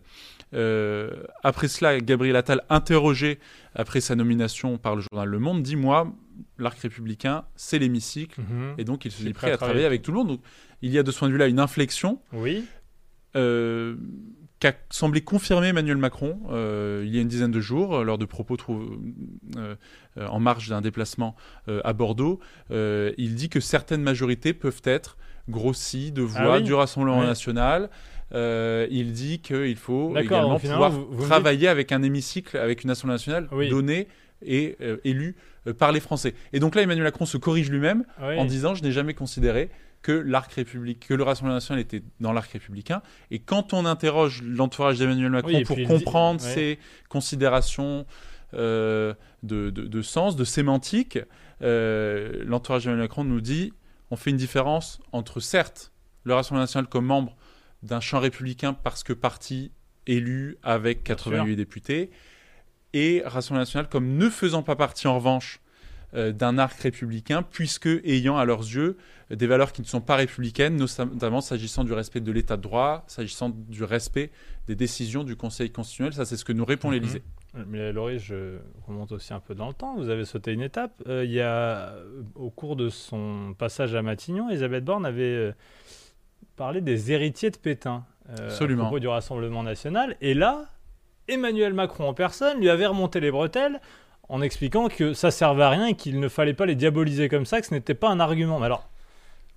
Euh, 0.52 1.10
après 1.42 1.68
cela, 1.68 1.98
Gabriel 2.00 2.36
Attal, 2.36 2.62
interrogé 2.70 3.38
après 3.74 4.00
sa 4.00 4.14
nomination 4.14 4.78
par 4.78 4.94
le 4.94 5.02
journal 5.02 5.28
Le 5.28 5.38
Monde, 5.38 5.62
dit 5.62 5.74
Moi, 5.76 6.12
l'arc 6.58 6.78
républicain, 6.78 7.44
c'est 7.56 7.78
l'hémicycle. 7.78 8.40
Mhm. 8.40 8.74
Et 8.78 8.84
donc, 8.84 9.04
il 9.04 9.10
se 9.10 9.22
dit 9.22 9.32
prêt 9.32 9.50
à 9.50 9.54
à 9.54 9.56
travailler 9.56 9.86
avec 9.86 10.02
tout 10.02 10.12
le 10.12 10.18
monde. 10.18 10.28
Donc, 10.28 10.40
il 10.82 10.92
y 10.92 10.98
a 10.98 11.02
de 11.02 11.10
ce 11.10 11.18
point 11.18 11.28
de 11.28 11.32
vue-là 11.32 11.46
une 11.48 11.58
inflexion 11.60 12.20
Oui. 12.32 12.64
euh, 13.36 13.96
qu'a 14.60 14.72
semblé 14.90 15.20
confirmer 15.20 15.68
Emmanuel 15.68 15.96
Macron 15.98 16.38
euh, 16.50 17.02
il 17.06 17.14
y 17.14 17.18
a 17.18 17.20
une 17.20 17.28
dizaine 17.28 17.50
de 17.50 17.60
jours, 17.60 17.96
euh, 17.96 18.04
lors 18.04 18.18
de 18.18 18.24
propos 18.24 18.56
euh, 19.56 19.74
en 20.16 20.40
marge 20.40 20.68
d'un 20.68 20.80
déplacement 20.80 21.34
euh, 21.68 21.80
à 21.84 21.92
Bordeaux. 21.92 22.40
Il 22.70 23.34
dit 23.34 23.48
que 23.48 23.60
certaines 23.60 24.02
majorités 24.02 24.52
peuvent 24.54 24.80
être 24.84 25.16
grossies 25.48 26.12
de 26.12 26.22
voix 26.22 26.54
Ah 26.54 26.56
oui 26.58 26.62
du 26.62 26.72
Rassemblement 26.72 27.22
national. 27.22 27.90
Il 28.32 29.12
dit 29.12 29.40
qu'il 29.40 29.76
faut 29.76 30.12
D'accord, 30.14 30.38
également 30.38 30.58
pouvoir 30.58 30.90
vous- 30.90 31.06
vous 31.10 31.22
me 31.22 31.28
travailler 31.28 31.68
avec 31.68 31.92
un 31.92 32.02
hémicycle, 32.02 32.56
avec 32.56 32.84
une 32.84 32.90
Assemblée 32.90 33.14
nationale 33.14 33.48
Oui. 33.52 33.68
donnée 33.68 34.08
et 34.46 34.76
élue 35.04 35.36
par 35.78 35.92
les 35.92 36.00
Français. 36.00 36.34
Et 36.52 36.60
donc 36.60 36.74
là, 36.74 36.82
Emmanuel 36.82 37.04
Macron 37.04 37.26
se 37.26 37.36
corrige 37.36 37.70
lui-même 37.70 38.04
Oui. 38.22 38.38
en 38.38 38.44
disant 38.44 38.74
je 38.74 38.82
n'ai 38.82 38.92
jamais 38.92 39.14
considéré 39.14 39.70
que 40.04 40.12
l'arc 40.12 40.52
républicain, 40.52 41.06
que 41.08 41.14
le 41.14 41.22
Rassemblement 41.22 41.54
national 41.54 41.80
était 41.80 42.02
dans 42.20 42.32
l'arc 42.34 42.50
républicain. 42.52 43.00
Et 43.30 43.38
quand 43.38 43.72
on 43.72 43.86
interroge 43.86 44.42
l'entourage 44.42 44.98
d'Emmanuel 44.98 45.30
Macron 45.30 45.48
Oui, 45.54 45.64
pour 45.64 45.76
dit- 45.76 45.84
comprendre 45.86 46.44
ouais. 46.44 46.52
ses 46.54 46.78
considérations 47.08 48.04
euh, 48.52 49.14
de, 49.42 49.70
de- 49.70 49.86
de 49.86 50.02
sens, 50.02 50.36
de 50.36 50.44
sémantique, 50.44 51.18
euh, 51.62 52.44
l'entourage 52.46 52.84
d'Emmanuel 52.84 53.04
Macron 53.06 53.24
nous 53.24 53.40
dit 53.40 53.72
on 54.10 54.16
fait 54.16 54.28
une 54.30 54.36
différence 54.36 55.00
entre 55.12 55.40
certes 55.40 55.90
le 56.24 56.34
Rassemblement 56.34 56.64
national 56.64 56.86
comme 56.86 57.06
membre 57.06 57.34
d'un 57.82 58.00
champ 58.00 58.20
républicain 58.20 58.74
parce 58.74 59.02
que 59.04 59.14
parti 59.14 59.72
élu 60.06 60.58
avec 60.62 61.02
Bien 61.04 61.14
88 61.14 61.56
députés 61.56 62.10
et 62.92 63.22
Rassemblement 63.24 63.62
national 63.62 63.88
comme 63.88 64.18
ne 64.18 64.28
faisant 64.28 64.62
pas 64.62 64.76
partie 64.76 65.06
en 65.08 65.16
revanche 65.16 65.60
d'un 66.32 66.58
arc 66.58 66.78
républicain, 66.80 67.42
puisque 67.42 67.88
ayant 68.04 68.36
à 68.38 68.44
leurs 68.44 68.60
yeux 68.60 68.96
euh, 69.30 69.36
des 69.36 69.46
valeurs 69.46 69.72
qui 69.72 69.82
ne 69.82 69.86
sont 69.86 70.00
pas 70.00 70.16
républicaines, 70.16 70.76
notamment 70.76 71.40
s'agissant 71.40 71.84
du 71.84 71.92
respect 71.92 72.20
de 72.20 72.30
l'état 72.32 72.56
de 72.56 72.62
droit, 72.62 73.04
s'agissant 73.08 73.50
du 73.50 73.84
respect 73.84 74.30
des 74.68 74.74
décisions 74.76 75.24
du 75.24 75.36
Conseil 75.36 75.70
constitutionnel. 75.70 76.12
Ça, 76.14 76.24
c'est 76.24 76.36
ce 76.36 76.44
que 76.44 76.52
nous 76.52 76.64
répond 76.64 76.88
Mhm. 76.88 76.94
l'Élysée. 76.94 77.22
Mais 77.68 77.92
Laurie, 77.92 78.18
je 78.18 78.58
remonte 78.88 79.12
aussi 79.12 79.32
un 79.32 79.38
peu 79.40 79.54
dans 79.54 79.68
le 79.68 79.74
temps. 79.74 79.94
Vous 79.96 80.08
avez 80.08 80.24
sauté 80.24 80.52
une 80.52 80.60
étape. 80.62 80.92
Euh, 81.06 81.24
il 81.24 81.30
y 81.30 81.40
a, 81.40 81.90
euh, 81.90 82.22
au 82.34 82.50
cours 82.50 82.74
de 82.74 82.88
son 82.88 83.54
passage 83.56 83.94
à 83.94 84.02
Matignon, 84.02 84.50
Elisabeth 84.50 84.84
Borne 84.84 85.06
avait 85.06 85.22
euh, 85.22 85.52
parlé 86.56 86.80
des 86.80 87.12
héritiers 87.12 87.50
de 87.50 87.56
Pétain 87.56 88.04
euh, 88.30 88.46
Absolument. 88.48 88.82
à 88.82 88.86
propos 88.86 88.98
du 88.98 89.06
Rassemblement 89.08 89.62
national. 89.62 90.16
Et 90.20 90.34
là, 90.34 90.64
Emmanuel 91.28 91.74
Macron 91.74 92.08
en 92.08 92.14
personne 92.14 92.58
lui 92.58 92.68
avait 92.70 92.86
remonté 92.86 93.20
les 93.20 93.30
bretelles 93.30 93.80
en 94.28 94.42
expliquant 94.42 94.88
que 94.88 95.12
ça 95.12 95.30
servait 95.30 95.62
à 95.64 95.70
rien 95.70 95.86
et 95.86 95.94
qu'il 95.94 96.18
ne 96.20 96.28
fallait 96.28 96.54
pas 96.54 96.66
les 96.66 96.74
diaboliser 96.74 97.28
comme 97.28 97.46
ça, 97.46 97.60
que 97.60 97.66
ce 97.66 97.74
n'était 97.74 97.94
pas 97.94 98.08
un 98.10 98.20
argument. 98.20 98.58
Mais 98.58 98.66
alors, 98.66 98.88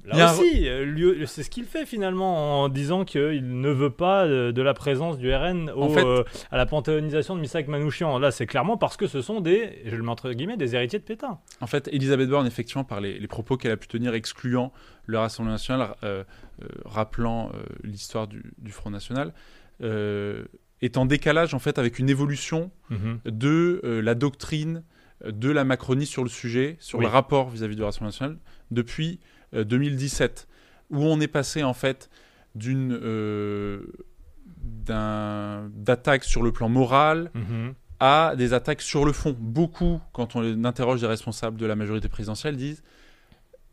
là 0.06 0.30
un 0.30 0.34
aussi, 0.34 0.68
euh, 0.68 1.26
c'est 1.26 1.44
ce 1.44 1.50
qu'il 1.50 1.66
fait 1.66 1.86
finalement 1.86 2.64
en 2.64 2.70
disant 2.70 3.04
qu'il 3.06 3.60
ne 3.62 3.70
veut 3.70 3.90
pas 3.90 4.26
euh, 4.26 4.52
de 4.52 4.62
la 4.62 4.74
présence 4.74 5.18
du 5.18 5.34
RN 5.34 5.70
au, 5.76 5.84
En 5.84 5.90
fait- 5.90 6.06
euh, 6.06 6.24
à 6.52 6.58
la 6.58 6.66
panthéonisation 6.66 7.36
de 7.36 7.42
Missak 7.42 7.68
Manouchian. 7.68 8.18
Là, 8.20 8.32
c'est 8.32 8.46
clairement 8.46 8.78
parce 8.78 8.98
que 8.98 9.08
ce 9.08 9.22
sont 9.22 9.40
des, 9.42 9.82
je 9.86 9.96
le 9.96 10.04
mets 10.04 10.10
entre 10.12 10.32
guillemets, 10.34 10.58
des 10.58 10.76
héritiers 10.76 11.00
de 11.00 11.04
Pétain. 11.04 11.40
En 11.62 11.68
fait, 11.68 11.88
Elisabeth 11.92 12.30
Borne, 12.30 12.48
effectivement, 12.48 12.84
par 12.84 13.00
les, 13.02 13.20
les 13.20 13.28
propos 13.28 13.58
qu'elle 13.58 13.72
a 13.72 13.78
pu 13.78 13.88
tenir, 13.88 14.14
excluant 14.14 14.72
le 15.06 15.18
Rassemblement 15.18 15.54
national, 15.54 15.96
euh, 16.04 16.24
euh, 16.62 16.68
rappelant 16.86 17.52
l'histoire 17.84 18.28
du, 18.28 18.44
du 18.58 18.72
Front 18.72 18.90
national, 18.90 19.34
est 20.82 20.98
en 20.98 21.06
décalage 21.06 21.54
en 21.54 21.60
fait 21.60 21.80
avec 21.80 22.00
une 22.00 22.10
évolution 22.10 22.72
de 23.26 23.82
euh, 23.84 24.02
la 24.02 24.16
doctrine 24.16 24.84
euh, 25.26 25.32
de 25.32 25.50
la 25.50 25.64
Macronie 25.64 26.06
sur 26.06 26.24
le 26.24 26.30
sujet, 26.30 26.78
sur 26.80 27.00
Oui. 27.00 27.06
le 27.06 27.10
rapport 27.12 27.50
vis-à-vis 27.50 27.76
du 27.76 27.84
Rassemblement 27.84 28.10
national, 28.10 28.38
depuis 28.72 29.20
euh, 29.54 29.64
2017, 29.64 30.48
où 30.92 31.04
on 31.04 31.20
est 31.20 31.28
passé 31.28 31.64
en 31.64 31.74
fait 31.74 32.10
d'une 32.56 32.92
euh, 33.02 33.82
d'attaques 34.88 36.24
sur 36.24 36.44
le 36.44 36.52
plan 36.52 36.70
moral 36.70 37.32
Mhm. 37.34 37.74
à 38.00 38.34
des 38.38 38.54
attaques 38.54 38.82
sur 38.82 39.06
le 39.06 39.12
fond. 39.12 39.36
Beaucoup, 39.38 40.00
quand 40.14 40.36
on 40.36 40.64
interroge 40.66 41.02
des 41.02 41.08
responsables 41.08 41.58
de 41.58 41.66
la 41.66 41.76
majorité 41.76 42.08
présidentielle, 42.10 42.56
disent 42.58 42.84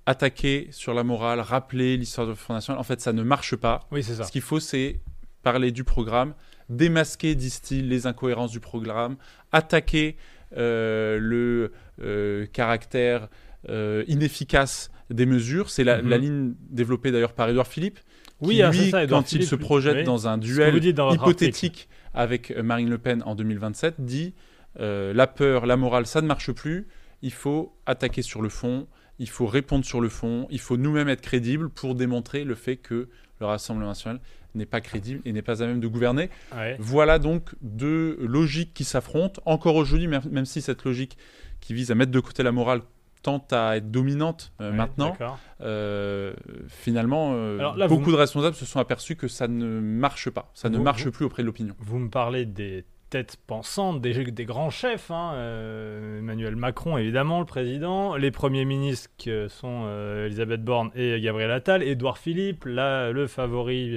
attaquer 0.07 0.69
sur 0.71 0.93
la 0.95 1.03
morale, 1.05 1.41
rappeler 1.41 1.97
l'histoire 1.97 2.27
du 2.27 2.35
Front 2.35 2.55
National. 2.55 2.79
En 2.79 2.85
fait, 2.85 3.01
ça 3.01 3.13
ne 3.13 3.23
marche 3.23 3.57
pas. 3.57 3.81
Oui, 3.91 4.03
c'est 4.03 4.15
ça. 4.15 4.25
Ce 4.25 4.33
qu'il 4.33 4.43
faut, 4.43 4.61
c'est 4.61 5.01
parler 5.43 5.73
du 5.73 5.85
programme, 5.85 6.35
démasquer, 6.69 7.35
disent-ils, 7.35 7.89
les 7.89 8.07
incohérences 8.07 8.51
du 8.51 8.61
programme, 8.61 9.17
attaquer 9.53 10.17
euh, 10.57 11.19
le 11.21 11.73
euh, 12.03 12.47
caractère 12.47 13.29
euh, 13.69 14.05
inefficace 14.09 14.91
des 15.11 15.27
mesures. 15.27 15.71
C'est 15.71 15.85
la, 15.85 16.01
Mhm. 16.03 16.09
la 16.09 16.19
ligne 16.19 16.55
développée 16.71 17.11
d'ailleurs 17.11 17.33
par 17.33 17.49
Édouard 17.49 17.67
Philippe. 17.67 17.99
Qui, 18.43 18.63
ah, 18.63 18.71
lui, 18.71 18.91
ça, 18.91 19.07
quand 19.07 19.33
il 19.33 19.45
se 19.47 19.55
projette 19.55 19.97
Oui. 19.99 20.05
dans 20.05 20.29
un 20.29 20.39
duel 20.39 20.93
dans 20.93 21.15
hypothétique 21.15 21.89
avec 22.13 22.55
Marine 22.57 22.91
Le 22.91 22.99
Pen 22.99 23.23
en 23.25 23.35
2027, 23.35 23.95
dit 24.01 24.35
la 24.79 25.27
peur, 25.27 25.67
la 25.67 25.77
morale, 25.77 26.07
ça 26.07 26.21
ne 26.21 26.27
marche 26.27 26.53
plus. 26.53 26.87
Il 27.23 27.33
faut 27.33 27.75
attaquer 27.87 28.23
sur 28.23 28.43
le 28.43 28.49
fond, 28.51 28.87
il 29.19 29.29
faut 29.29 29.47
répondre 29.47 29.85
sur 29.85 30.01
le 30.01 30.09
fond, 30.09 30.47
il 30.51 30.61
faut 30.61 30.77
nous-mêmes 30.77 31.09
être 31.09 31.21
crédibles 31.21 31.69
pour 31.69 31.95
démontrer 31.95 32.45
le 32.45 32.55
fait 32.55 32.77
que 32.77 33.09
le 33.41 33.47
Rassemblement 33.47 33.89
national 33.89 34.21
n'est 34.55 34.67
pas 34.67 34.81
crédible 34.81 35.21
et 35.25 35.33
n'est 35.33 35.43
pas 35.43 35.63
à 35.63 35.67
même 35.67 35.81
de 35.81 35.89
gouverner. 35.89 36.31
Ouais. 36.55 36.77
Voilà 36.79 37.19
donc 37.19 37.51
deux 37.61 38.17
logiques 38.21 38.73
qui 38.75 38.85
s'affrontent. 38.85 39.41
Encore 39.47 39.75
aujourd'hui, 39.77 40.07
même 40.09 40.45
si 40.47 40.63
cette 40.63 40.85
logique 40.85 41.19
qui 41.61 41.75
vise 41.75 41.91
à 41.91 41.95
mettre 41.95 42.13
de 42.13 42.21
côté 42.21 42.43
la 42.43 42.53
morale 42.53 42.83
tend 43.23 43.45
à 43.53 43.77
être 43.79 43.91
dominante 43.91 44.53
euh, 44.61 44.71
Ouais, 44.71 44.77
maintenant, 44.77 45.17
euh, 45.63 46.35
finalement, 46.69 47.33
euh, 47.35 47.59
Alors 47.59 47.77
là, 47.77 47.87
vous 47.87 47.97
beaucoup 47.99 48.13
de 48.13 48.17
responsables 48.17 48.55
se 48.55 48.67
sont 48.67 48.79
aperçus 48.81 49.17
que 49.17 49.29
ça 49.29 49.49
ne 49.49 49.81
marche 49.81 50.31
pas. 50.31 50.51
Ça 50.55 50.69
ne 50.69 50.79
marche 50.79 51.05
vous- 51.07 51.11
plus 51.11 51.25
auprès 51.25 51.43
de 51.43 51.47
l'opinion. 51.47 51.75
Vous 51.79 51.99
me 51.99 52.11
parlez 52.11 52.45
des 52.45 52.85
têtes 53.15 53.37
pensantes, 53.47 54.01
des, 54.01 54.25
des 54.33 54.45
grands 54.45 54.71
chefs, 54.71 55.13
hein, 55.13 55.35
euh, 55.35 56.19
Emmanuel 56.19 56.57
Macron 56.57 56.99
évidemment, 56.99 57.39
le 57.39 57.47
président, 57.47 58.17
les 58.17 58.33
premiers 58.33 58.65
ministres 58.65 59.09
que 59.25 59.47
sont 59.47 59.85
euh, 59.87 60.27
Elisabeth 60.27 60.65
Borne 60.65 60.91
et 60.97 61.21
Gabriel 61.21 61.53
Attal, 61.53 61.85
Édouard 61.85 62.19
Philippe, 62.19 62.65
là, 62.65 63.13
le 63.13 63.29
favori 63.29 63.97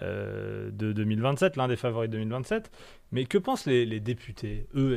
euh, 0.00 0.70
de 0.70 0.92
2027, 0.92 1.56
l'un 1.56 1.66
des 1.66 1.74
favoris 1.74 2.08
de 2.08 2.18
2027. 2.18 2.70
Mais 3.10 3.24
que 3.24 3.36
pensent 3.38 3.66
les, 3.66 3.84
les 3.84 3.98
députés? 3.98 4.66
Eux, 4.76 4.96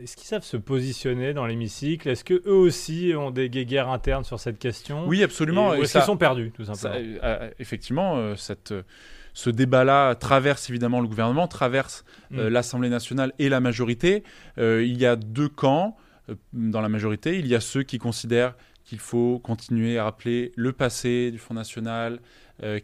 est-ce 0.00 0.16
qu'ils 0.16 0.26
savent 0.26 0.44
se 0.44 0.56
positionner 0.56 1.34
dans 1.34 1.46
l'hémicycle? 1.46 2.08
Est-ce 2.08 2.22
que 2.22 2.42
eux 2.46 2.54
aussi 2.54 3.12
ont 3.16 3.32
des 3.32 3.50
guéguerres 3.50 3.88
internes 3.88 4.24
sur 4.24 4.38
cette 4.38 4.60
question? 4.60 5.04
Oui, 5.08 5.20
absolument. 5.24 5.74
Et- 5.74 5.80
Ou 5.80 5.82
est-ce 5.82 5.94
qu'ils 5.94 6.02
sont 6.02 6.16
perdus, 6.16 6.52
tout 6.52 6.64
simplement? 6.64 6.94
effectivement, 7.58 8.36
cette, 8.36 8.72
ce 9.34 9.50
débat-là 9.50 10.14
traverse 10.14 10.70
évidemment 10.70 11.00
le 11.00 11.08
gouvernement, 11.08 11.46
traverse 11.48 12.04
euh, 12.32 12.48
Mm. 12.48 12.52
l'Assemblée 12.52 12.88
nationale 12.88 13.32
et 13.38 13.48
la 13.48 13.60
majorité. 13.60 14.22
Euh, 14.58 14.82
il 14.84 14.96
y 14.98 15.04
a 15.06 15.16
deux 15.16 15.48
camps 15.48 15.96
euh, 16.30 16.34
dans 16.52 16.80
la 16.80 16.88
majorité. 16.88 17.38
Il 17.38 17.46
y 17.46 17.54
a 17.54 17.60
ceux 17.60 17.82
qui 17.82 17.98
considèrent 17.98 18.54
qu'il 18.84 18.98
faut 18.98 19.38
continuer 19.40 19.98
à 19.98 20.04
rappeler 20.04 20.52
le 20.56 20.72
passé 20.72 21.30
du 21.30 21.38
Front 21.38 21.54
National, 21.54 22.20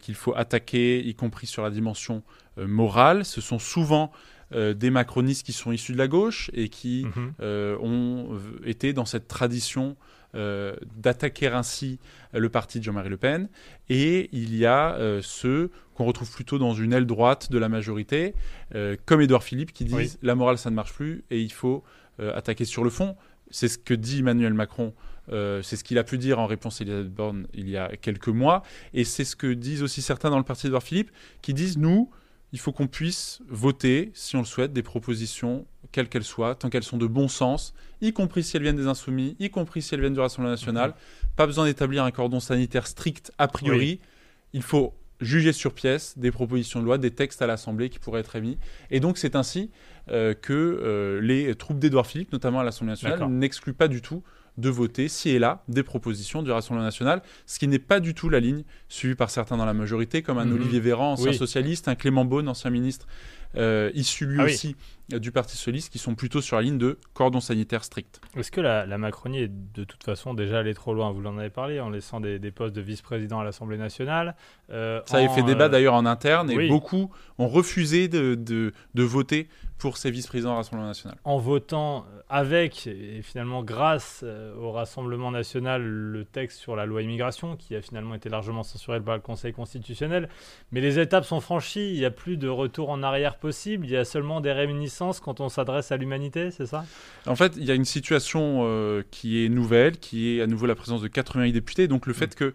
qu'il 0.01 0.15
faut 0.15 0.35
attaquer, 0.35 0.99
y 1.07 1.13
compris 1.15 1.47
sur 1.47 1.63
la 1.63 1.69
dimension 1.69 2.23
morale. 2.57 3.23
Ce 3.23 3.39
sont 3.39 3.59
souvent 3.59 4.11
euh, 4.53 4.73
des 4.73 4.89
macronistes 4.89 5.45
qui 5.45 5.53
sont 5.53 5.71
issus 5.71 5.93
de 5.93 5.97
la 5.97 6.09
gauche 6.09 6.51
et 6.53 6.67
qui 6.67 7.05
Mhm. 7.05 7.33
euh, 7.39 7.77
ont 7.79 8.37
été 8.65 8.91
dans 8.91 9.05
cette 9.05 9.27
tradition 9.29 9.95
euh, 10.35 10.75
d'attaquer 10.95 11.47
ainsi 11.47 11.99
le 12.33 12.49
parti 12.49 12.79
de 12.79 12.83
Jean-Marie 12.83 13.09
Le 13.09 13.17
Pen. 13.17 13.49
Et 13.89 14.29
il 14.31 14.55
y 14.55 14.65
a 14.65 14.95
euh, 14.95 15.19
ceux 15.21 15.71
qu'on 15.95 16.05
retrouve 16.05 16.31
plutôt 16.31 16.57
dans 16.57 16.73
une 16.73 16.93
aile 16.93 17.05
droite 17.05 17.51
de 17.51 17.57
la 17.57 17.67
majorité, 17.69 18.33
euh, 18.75 18.95
comme 19.05 19.21
Édouard 19.21 19.43
Philippe, 19.43 19.73
qui 19.73 19.83
disent 19.85 19.95
Oui. 19.95 20.19
la 20.21 20.35
morale, 20.35 20.57
ça 20.57 20.69
ne 20.69 20.75
marche 20.75 20.93
plus 20.93 21.23
et 21.29 21.39
il 21.41 21.51
faut 21.51 21.83
attaquer 22.19 22.65
sur 22.65 22.83
le 22.83 22.91
fond. 22.91 23.15
C'est 23.49 23.67
ce 23.67 23.77
que 23.79 23.93
dit 23.95 24.19
Emmanuel 24.19 24.53
Macron. 24.53 24.93
euh, 25.31 25.61
c'est 25.61 25.75
ce 25.75 25.83
qu'il 25.83 25.97
a 25.97 26.03
pu 26.03 26.17
dire 26.17 26.39
en 26.39 26.45
réponse 26.45 26.81
à 26.81 26.83
Elisabeth 26.83 27.11
Borne 27.13 27.47
il 27.53 27.67
y 27.69 27.77
a 27.77 27.89
quelques 27.97 28.27
mois. 28.27 28.61
Et 28.93 29.03
c'est 29.03 29.23
ce 29.25 29.35
que 29.35 29.51
disent 29.53 29.81
aussi 29.81 30.01
certains 30.01 30.29
dans 30.29 30.37
le 30.37 30.43
parti 30.43 30.63
d'Édouard 30.67 30.83
Philippe, 30.83 31.09
qui 31.41 31.53
disent 31.53 31.77
nous, 31.77 32.09
il 32.53 32.59
faut 32.59 32.71
qu'on 32.71 32.87
puisse 32.87 33.41
voter, 33.47 34.11
si 34.13 34.35
on 34.35 34.39
le 34.39 34.45
souhaite, 34.45 34.73
des 34.73 34.83
propositions, 34.83 35.65
quelles 35.91 36.09
qu'elles 36.09 36.23
soient, 36.23 36.55
tant 36.55 36.69
qu'elles 36.69 36.83
sont 36.83 36.97
de 36.97 37.07
bon 37.07 37.27
sens, 37.27 37.73
y 38.01 38.11
compris 38.13 38.43
si 38.43 38.57
elles 38.57 38.63
viennent 38.63 38.75
des 38.75 38.87
insoumis, 38.87 39.35
y 39.39 39.49
compris 39.49 39.81
si 39.81 39.93
elles 39.93 40.01
viennent 40.01 40.13
du 40.13 40.19
Rassemblement 40.19 40.51
national. 40.51 40.93
Pas 41.35 41.45
besoin 41.45 41.65
d'établir 41.65 42.03
un 42.03 42.11
cordon 42.11 42.39
sanitaire 42.39 42.87
strict 42.87 43.31
a 43.37 43.47
priori. 43.47 43.99
Il 44.53 44.63
faut 44.63 44.93
juger 45.21 45.53
sur 45.53 45.73
pièce 45.73 46.17
des 46.17 46.31
propositions 46.31 46.79
de 46.81 46.85
loi, 46.85 46.97
des 46.97 47.11
textes 47.11 47.41
à 47.41 47.47
l'Assemblée 47.47 47.89
qui 47.89 47.99
pourraient 47.99 48.21
être 48.21 48.35
émis. 48.35 48.57
Et 48.89 48.99
donc 48.99 49.17
c'est 49.17 49.35
ainsi 49.35 49.69
euh, 50.09 50.33
que 50.33 50.53
euh, 50.53 51.21
les 51.21 51.55
troupes 51.55 51.79
d'Édouard 51.79 52.07
Philippe, 52.07 52.33
notamment 52.33 52.59
à 52.59 52.63
l'Assemblée 52.63 52.93
nationale, 52.93 53.29
n'excluent 53.29 53.73
pas 53.73 53.87
du 53.87 54.01
tout 54.01 54.23
de 54.57 54.69
voter, 54.69 55.07
ci 55.07 55.29
et 55.29 55.39
là, 55.39 55.63
des 55.67 55.83
propositions 55.83 56.43
du 56.43 56.51
Rassemblement 56.51 56.85
national, 56.85 57.21
ce 57.45 57.57
qui 57.59 57.67
n'est 57.67 57.79
pas 57.79 57.99
du 57.99 58.13
tout 58.13 58.29
la 58.29 58.39
ligne 58.39 58.63
suivie 58.89 59.15
par 59.15 59.29
certains 59.29 59.57
dans 59.57 59.65
la 59.65 59.73
majorité, 59.73 60.21
comme 60.21 60.37
un 60.37 60.45
Mhm. 60.45 60.53
Olivier 60.55 60.79
Véran, 60.79 61.13
ancien 61.13 61.31
Oui. 61.31 61.35
socialiste, 61.37 61.87
un 61.87 61.95
Clément 61.95 62.25
Beaune, 62.25 62.47
ancien 62.49 62.69
ministre, 62.69 63.07
euh, 63.57 63.91
issu 63.93 64.25
lui 64.25 64.37
Ah 64.39 64.45
aussi 64.45 64.75
euh, 65.13 65.19
du 65.19 65.31
Parti 65.33 65.57
socialiste, 65.57 65.91
qui 65.91 65.99
sont 65.99 66.15
plutôt 66.15 66.39
sur 66.41 66.55
la 66.55 66.61
ligne 66.61 66.77
de 66.77 66.97
cordon 67.13 67.41
sanitaire 67.41 67.83
strict. 67.83 68.21
Est-ce 68.37 68.49
que 68.51 68.61
la, 68.61 68.85
la 68.85 68.97
Macronie 68.97 69.39
est 69.39 69.51
de 69.73 69.83
toute 69.83 70.03
façon 70.03 70.33
déjà 70.33 70.59
allée 70.59 70.73
trop 70.73 70.93
loin? 70.93 71.11
Vous 71.11 71.25
en 71.25 71.37
avez 71.37 71.49
parlé 71.49 71.79
en 71.81 71.89
laissant 71.89 72.21
des, 72.21 72.39
des 72.39 72.51
postes 72.51 72.73
de 72.75 72.79
vice-président 72.81 73.39
à 73.41 73.43
l'Assemblée 73.43 73.77
nationale. 73.77 74.35
euh, 74.69 75.01
Ça 75.05 75.17
avait 75.17 75.27
en, 75.27 75.33
fait 75.35 75.43
débat 75.43 75.65
euh, 75.65 75.69
d'ailleurs 75.69 75.95
en 75.95 76.05
interne, 76.05 76.49
et 76.49 76.55
oui. 76.55 76.67
beaucoup 76.69 77.11
ont 77.39 77.47
refusé 77.49 78.07
de, 78.07 78.35
de- 78.35 78.71
de 78.93 79.03
voter 79.03 79.49
pour 79.81 79.97
ces 79.97 80.11
vice-présidents 80.11 80.53
au 80.53 80.57
Rassemblement 80.57 80.89
national. 80.89 81.17
en 81.23 81.39
votant 81.39 82.05
avec 82.29 82.85
et 82.85 83.23
finalement 83.23 83.63
grâce 83.63 84.21
euh, 84.23 84.53
au 84.55 84.71
Rassemblement 84.71 85.31
national 85.31 85.81
le 85.81 86.23
texte 86.23 86.59
sur 86.59 86.75
la 86.75 86.85
loi 86.85 87.01
immigration 87.01 87.55
qui 87.55 87.75
a 87.75 87.81
finalement 87.81 88.13
été 88.13 88.29
largement 88.29 88.61
censuré 88.61 89.01
par 89.01 89.15
le 89.15 89.21
Conseil 89.21 89.53
constitutionnel. 89.53 90.29
Mais 90.71 90.81
les 90.81 90.99
étapes 90.99 91.25
sont 91.25 91.41
franchies, 91.41 91.93
il 91.93 91.97
n'y 91.97 92.05
a 92.05 92.11
plus 92.11 92.37
de 92.37 92.47
retour 92.47 92.91
en 92.91 93.01
arrière 93.01 93.37
possible, 93.37 93.87
il 93.87 93.91
y 93.91 93.97
a 93.97 94.05
seulement 94.05 94.39
des 94.39 94.51
réminiscences 94.51 95.19
quand 95.19 95.39
on 95.39 95.49
s'adresse 95.49 95.91
à 95.91 95.97
l'humanité, 95.97 96.51
c'est 96.51 96.67
ça? 96.67 96.85
En 97.25 97.35
fait, 97.35 97.53
il 97.57 97.65
y 97.65 97.71
a 97.71 97.75
une 97.75 97.83
situation 97.83 98.61
euh, 98.65 99.01
qui 99.09 99.43
est 99.43 99.49
nouvelle, 99.49 99.97
qui 99.97 100.37
est 100.37 100.41
à 100.43 100.47
nouveau 100.47 100.67
la 100.67 100.75
présence 100.75 101.01
de 101.01 101.07
88 101.07 101.53
députés, 101.53 101.87
donc 101.87 102.05
le 102.05 102.13
fait 102.13 102.35
que 102.35 102.53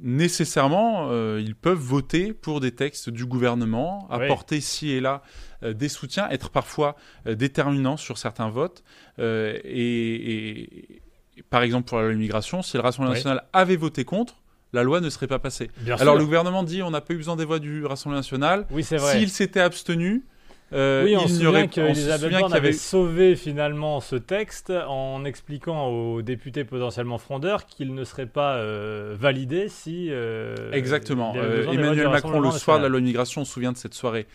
nécessairement, 0.00 1.08
euh, 1.10 1.40
ils 1.44 1.54
peuvent 1.54 1.78
voter 1.78 2.32
pour 2.32 2.60
des 2.60 2.72
textes 2.72 3.10
du 3.10 3.24
gouvernement, 3.26 4.06
Oui. 4.10 4.16
apporter 4.24 4.60
ci 4.60 4.90
et 4.90 5.00
là 5.00 5.22
euh, 5.62 5.72
des 5.72 5.88
soutiens, 5.88 6.28
être 6.30 6.50
parfois 6.50 6.96
euh, 7.26 7.34
déterminants 7.34 7.96
sur 7.96 8.18
certains 8.18 8.48
votes. 8.50 8.82
Et, 9.18 9.24
et- 9.64 11.02
et 11.38 11.42
par 11.50 11.62
exemple, 11.62 11.86
pour 11.88 11.98
la 11.98 12.04
loi 12.04 12.12
immigration, 12.14 12.62
si 12.62 12.76
le 12.76 12.82
Rassemblement 12.82 13.12
Oui. 13.12 13.18
national 13.18 13.44
avait 13.52 13.76
voté 13.76 14.04
contre, 14.04 14.36
la 14.72 14.82
loi 14.82 15.00
ne 15.00 15.10
serait 15.10 15.26
pas 15.26 15.38
passée. 15.38 15.70
Bien 15.78 15.94
Alors 15.96 16.14
sûr. 16.14 16.18
le 16.20 16.24
gouvernement 16.24 16.62
dit 16.62 16.82
on 16.82 16.90
n'a 16.90 17.00
pas 17.02 17.12
eu 17.14 17.16
besoin 17.18 17.36
des 17.36 17.44
voix 17.44 17.58
du 17.58 17.84
Rassemblement 17.84 18.18
national. 18.20 18.66
Oui, 18.70 18.82
c'est 18.82 18.96
vrai. 18.96 19.18
S'il 19.18 19.28
s'était 19.30 19.60
abstenu, 19.60 20.24
euh, 20.72 21.04
Oui, 21.04 21.16
on 21.16 21.22
il 21.22 21.28
se 21.28 21.44
souvient 21.44 21.66
qu'Elisabeth 21.66 22.30
Borne 22.32 22.52
avait 22.52 22.68
avait 22.68 22.72
sauvé 22.72 23.36
finalement 23.36 24.00
ce 24.00 24.16
texte 24.16 24.70
en 24.70 25.24
expliquant 25.24 25.86
aux 25.88 26.22
députés 26.22 26.64
potentiellement 26.64 27.18
frondeurs 27.18 27.66
qu'il 27.66 27.94
ne 27.94 28.04
serait 28.04 28.26
pas 28.26 28.56
euh, 28.56 29.16
validé 29.18 29.68
si. 29.68 30.08
euh, 30.10 30.54
Exactement. 30.72 31.34
Euh, 31.36 31.70
Emmanuel 31.70 32.08
Macron, 32.08 32.40
le 32.40 32.50
soir 32.50 32.78
de 32.78 32.82
la 32.84 32.88
loi 32.88 33.00
immigration, 33.00 33.42
on 33.42 33.44
se 33.44 33.52
souvient 33.52 33.72
de 33.72 33.76
cette 33.76 33.94
soirée 33.94 34.26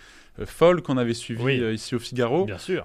folle 0.46 0.82
qu'on 0.82 0.98
avait 0.98 1.14
suivie 1.14 1.44
Oui. 1.44 1.74
ici 1.74 1.96
au 1.96 2.00
Figaro. 2.00 2.46
Bien 2.46 2.58
sûr. 2.58 2.84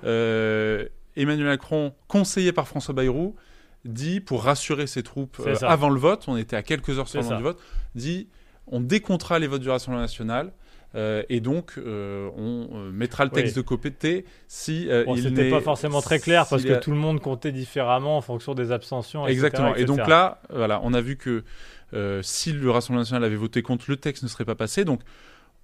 Emmanuel 1.17 1.47
Macron, 1.47 1.95
conseillé 2.09 2.53
par 2.53 2.69
François 2.69 2.95
Bayrou, 2.95 3.37
dit, 3.85 4.21
pour 4.21 4.43
rassurer 4.43 4.87
ses 4.87 5.03
troupes 5.03 5.41
avant 5.63 5.89
le 5.91 5.99
vote, 6.01 6.25
on 6.27 6.37
était 6.37 6.57
à 6.57 6.63
quelques 6.63 6.99
heures 6.99 7.09
seulement 7.09 7.37
du 7.37 7.43
vote, 7.43 7.59
dit 7.95 8.29
on 8.67 8.81
décomptera 8.81 9.39
les 9.39 9.47
votes 9.47 9.63
du 9.63 9.71
Rassemblement 9.71 10.03
national. 10.03 10.53
Euh, 10.97 11.23
et 11.29 11.41
donc, 11.41 11.75
euh, 11.79 12.29
on 12.37 12.69
euh, 12.73 12.91
mettra 12.91 13.25
le 13.25 13.31
texte 13.31 13.57
Oui. 13.57 13.63
de 13.63 13.67
côté 13.69 14.25
si 14.49 14.89
euh, 14.89 15.05
Bon, 15.05 15.15
il 15.15 15.23
c'était 15.23 15.51
pas 15.51 15.61
forcément 15.61 16.01
très 16.01 16.19
clair 16.19 16.47
parce 16.49 16.65
que 16.65 16.81
tout 16.81 16.91
le 16.91 16.97
monde 16.97 17.21
comptait 17.21 17.53
différemment 17.53 18.17
en 18.17 18.21
fonction 18.23 18.55
des 18.55 18.73
abstentions. 18.73 19.27
etc., 19.27 19.33
Exactement. 19.35 19.69
Et 19.77 19.83
etc. 19.83 19.85
donc 19.87 20.07
là, 20.09 20.41
voilà, 20.51 20.81
on 20.83 20.95
a 20.95 21.01
vu 21.01 21.17
que 21.17 21.45
si 22.23 22.53
le 22.53 22.71
Rassemblement 22.71 23.03
national 23.03 23.25
avait 23.25 23.37
voté 23.37 23.63
contre, 23.63 23.85
le 23.89 23.97
texte 23.97 24.23
ne 24.23 24.29
serait 24.29 24.45
pas 24.45 24.55
passé. 24.55 24.85
Donc, 24.85 25.01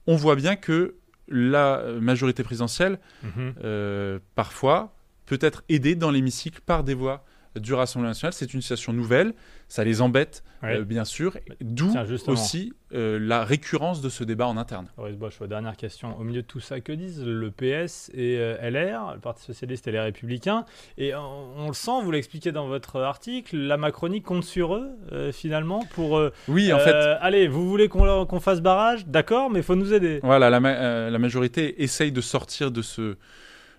on 0.07 0.17
voit 0.17 0.37
bien 0.37 0.57
que 0.57 0.97
la 1.29 1.83
majorité 2.01 2.43
présidentielle, 2.43 2.99
Mhm. 3.23 4.21
parfois, 4.35 4.95
peut 5.27 5.39
être 5.41 5.63
aidée 5.69 5.95
dans 5.95 6.11
l'hémicycle 6.11 6.61
par 6.67 6.85
des 6.85 6.95
voix 6.95 7.25
du 7.57 7.75
Rassemblement 7.75 8.11
national. 8.11 8.33
C'est 8.33 8.55
une 8.55 8.61
situation 8.63 8.93
nouvelle, 8.93 9.33
ça 9.69 9.85
les 9.85 10.01
embête, 10.01 10.43
Ouais. 10.63 10.77
euh, 10.79 10.85
bien 10.85 11.05
sûr, 11.05 11.37
d'où 11.61 11.93
aussi 12.29 12.73
euh, 12.95 13.19
la 13.21 13.45
récurrence 13.45 14.01
de 14.01 14.09
ce 14.09 14.23
débat 14.23 14.47
en 14.47 14.57
interne. 14.57 14.87
Boris 14.97 15.17
Bosch, 15.17 15.41
dernière 15.43 15.77
question. 15.77 16.17
Au 16.21 16.23
milieu 16.23 16.43
de 16.43 16.47
tout 16.47 16.61
ça, 16.61 16.81
que 16.81 16.93
disent 16.93 17.25
le 17.25 17.51
PS 17.51 18.11
et 18.15 18.37
euh, 18.39 18.71
LR, 18.71 19.15
le 19.15 19.21
Parti 19.21 19.43
Socialiste 19.45 19.89
et 19.89 19.93
les 19.93 19.99
Républicains? 20.01 20.65
Et 20.99 21.15
on, 21.15 21.59
on 21.59 21.67
le 21.69 21.75
sent, 21.75 22.01
vous 22.05 22.11
l'expliquez 22.13 22.53
dans 22.53 22.69
votre 22.69 23.01
article, 23.01 23.57
la 23.57 23.77
Macronie 23.77 24.23
compte 24.23 24.45
sur 24.45 24.75
eux, 24.77 24.91
finalement, 25.33 25.81
pour... 25.95 26.21
Oui, 26.49 26.73
en 26.73 26.79
fait, 26.79 26.93
allez, 27.21 27.49
vous 27.49 27.69
voulez 27.69 27.89
qu'on 27.89 28.25
qu'on 28.27 28.41
fasse 28.41 28.61
barrage? 28.61 29.07
D'accord, 29.07 29.51
mais 29.51 29.61
il 29.61 29.65
faut 29.65 29.75
nous 29.77 29.93
aider. 29.93 30.21
Voilà, 30.23 30.49
la, 30.51 30.61
ma- 30.61 31.11
la 31.11 31.19
majorité 31.19 31.83
essaye 31.83 32.13
de 32.13 32.21
sortir 32.21 32.71
de 32.71 32.83
ce, 32.83 33.17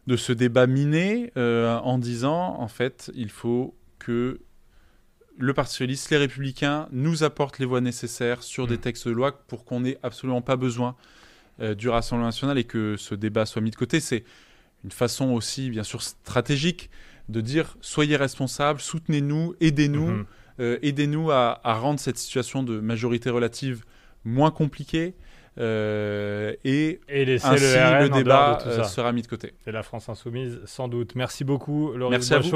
de 0.07 0.15
ce 0.17 0.33
débat 0.33 0.67
miné 0.67 1.31
euh, 1.38 1.77
en 1.79 1.98
disant, 1.98 2.60
en 2.60 2.67
fait, 2.67 3.12
il 3.15 3.29
faut 3.29 3.75
que 4.00 4.39
le 5.38 5.53
Parti 5.53 5.72
socialiste, 5.72 6.10
les 6.12 6.17
républicains 6.17 6.88
nous 6.91 7.24
apportent 7.24 7.57
les 7.60 7.65
voix 7.65 7.81
nécessaires 7.81 8.43
sur 8.43 8.67
des 8.67 8.75
Mm. 8.75 8.81
textes 8.81 9.07
de 9.07 9.13
loi 9.13 9.31
pour 9.48 9.65
qu'on 9.65 9.79
n'ait 9.79 9.98
absolument 10.03 10.41
pas 10.41 10.57
besoin 10.57 10.95
euh, 11.60 11.74
du 11.74 11.89
Rassemblement 11.89 12.27
national 12.27 12.57
et 12.57 12.65
que 12.65 12.98
ce 12.98 13.15
débat 13.15 13.45
soit 13.45 13.62
mis 13.62 13.72
de 13.72 13.75
côté. 13.75 14.00
C'est 14.00 14.24
une 14.83 14.91
façon 14.91 15.31
aussi, 15.31 15.69
bien 15.69 15.83
sûr, 15.83 16.01
stratégique 16.01 16.89
de 17.29 17.41
dire 17.41 17.77
soyez 17.81 18.15
responsables, 18.17 18.81
soutenez-nous, 18.81 19.55
aidez-nous. 19.62 20.07
Mhm. 20.10 20.25
Euh, 20.60 20.77
Aidez-nous 20.83 21.31
à, 21.31 21.62
à 21.63 21.74
rendre 21.74 22.00
cette 22.00 22.19
situation 22.19 22.62
de 22.62 22.79
majorité 22.79 23.31
relative 23.31 23.86
moins 24.24 24.51
compliquée 24.51 25.15
euh, 25.60 26.53
et 26.63 27.00
Et 27.07 27.25
laisser 27.25 27.45
ainsi 27.45 27.63
le, 27.63 28.05
RN 28.05 28.10
débat 28.10 28.57
de 28.57 28.63
tout 28.63 28.69
euh, 28.69 28.77
ça. 28.77 28.83
sera 28.86 29.12
mis 29.12 29.22
de 29.22 29.27
côté. 29.27 29.53
Et 29.67 29.72
la 29.72 29.83
France 29.83 30.10
Insoumise, 30.10 30.60
sans 30.65 30.88
doute. 30.88 31.15
Merci 31.15 31.43
beaucoup, 31.43 31.93
Loris 31.93 32.29
Merci. 32.31 32.51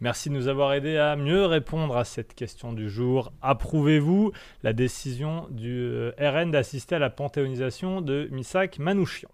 Merci 0.00 0.28
de 0.28 0.34
nous 0.34 0.48
avoir 0.48 0.72
aidé 0.72 0.96
à 0.96 1.16
mieux 1.16 1.46
répondre 1.46 1.96
à 1.96 2.04
cette 2.04 2.34
question 2.34 2.72
du 2.72 2.90
jour. 2.90 3.32
Approuvez-vous 3.42 4.32
la 4.62 4.72
décision 4.72 5.46
du 5.50 5.82
euh, 5.82 6.12
RN 6.18 6.50
d'assister 6.50 6.96
à 6.96 6.98
la 6.98 7.10
panthéonisation 7.10 8.00
de 8.00 8.28
Misak 8.32 8.78
Manouchian? 8.78 9.30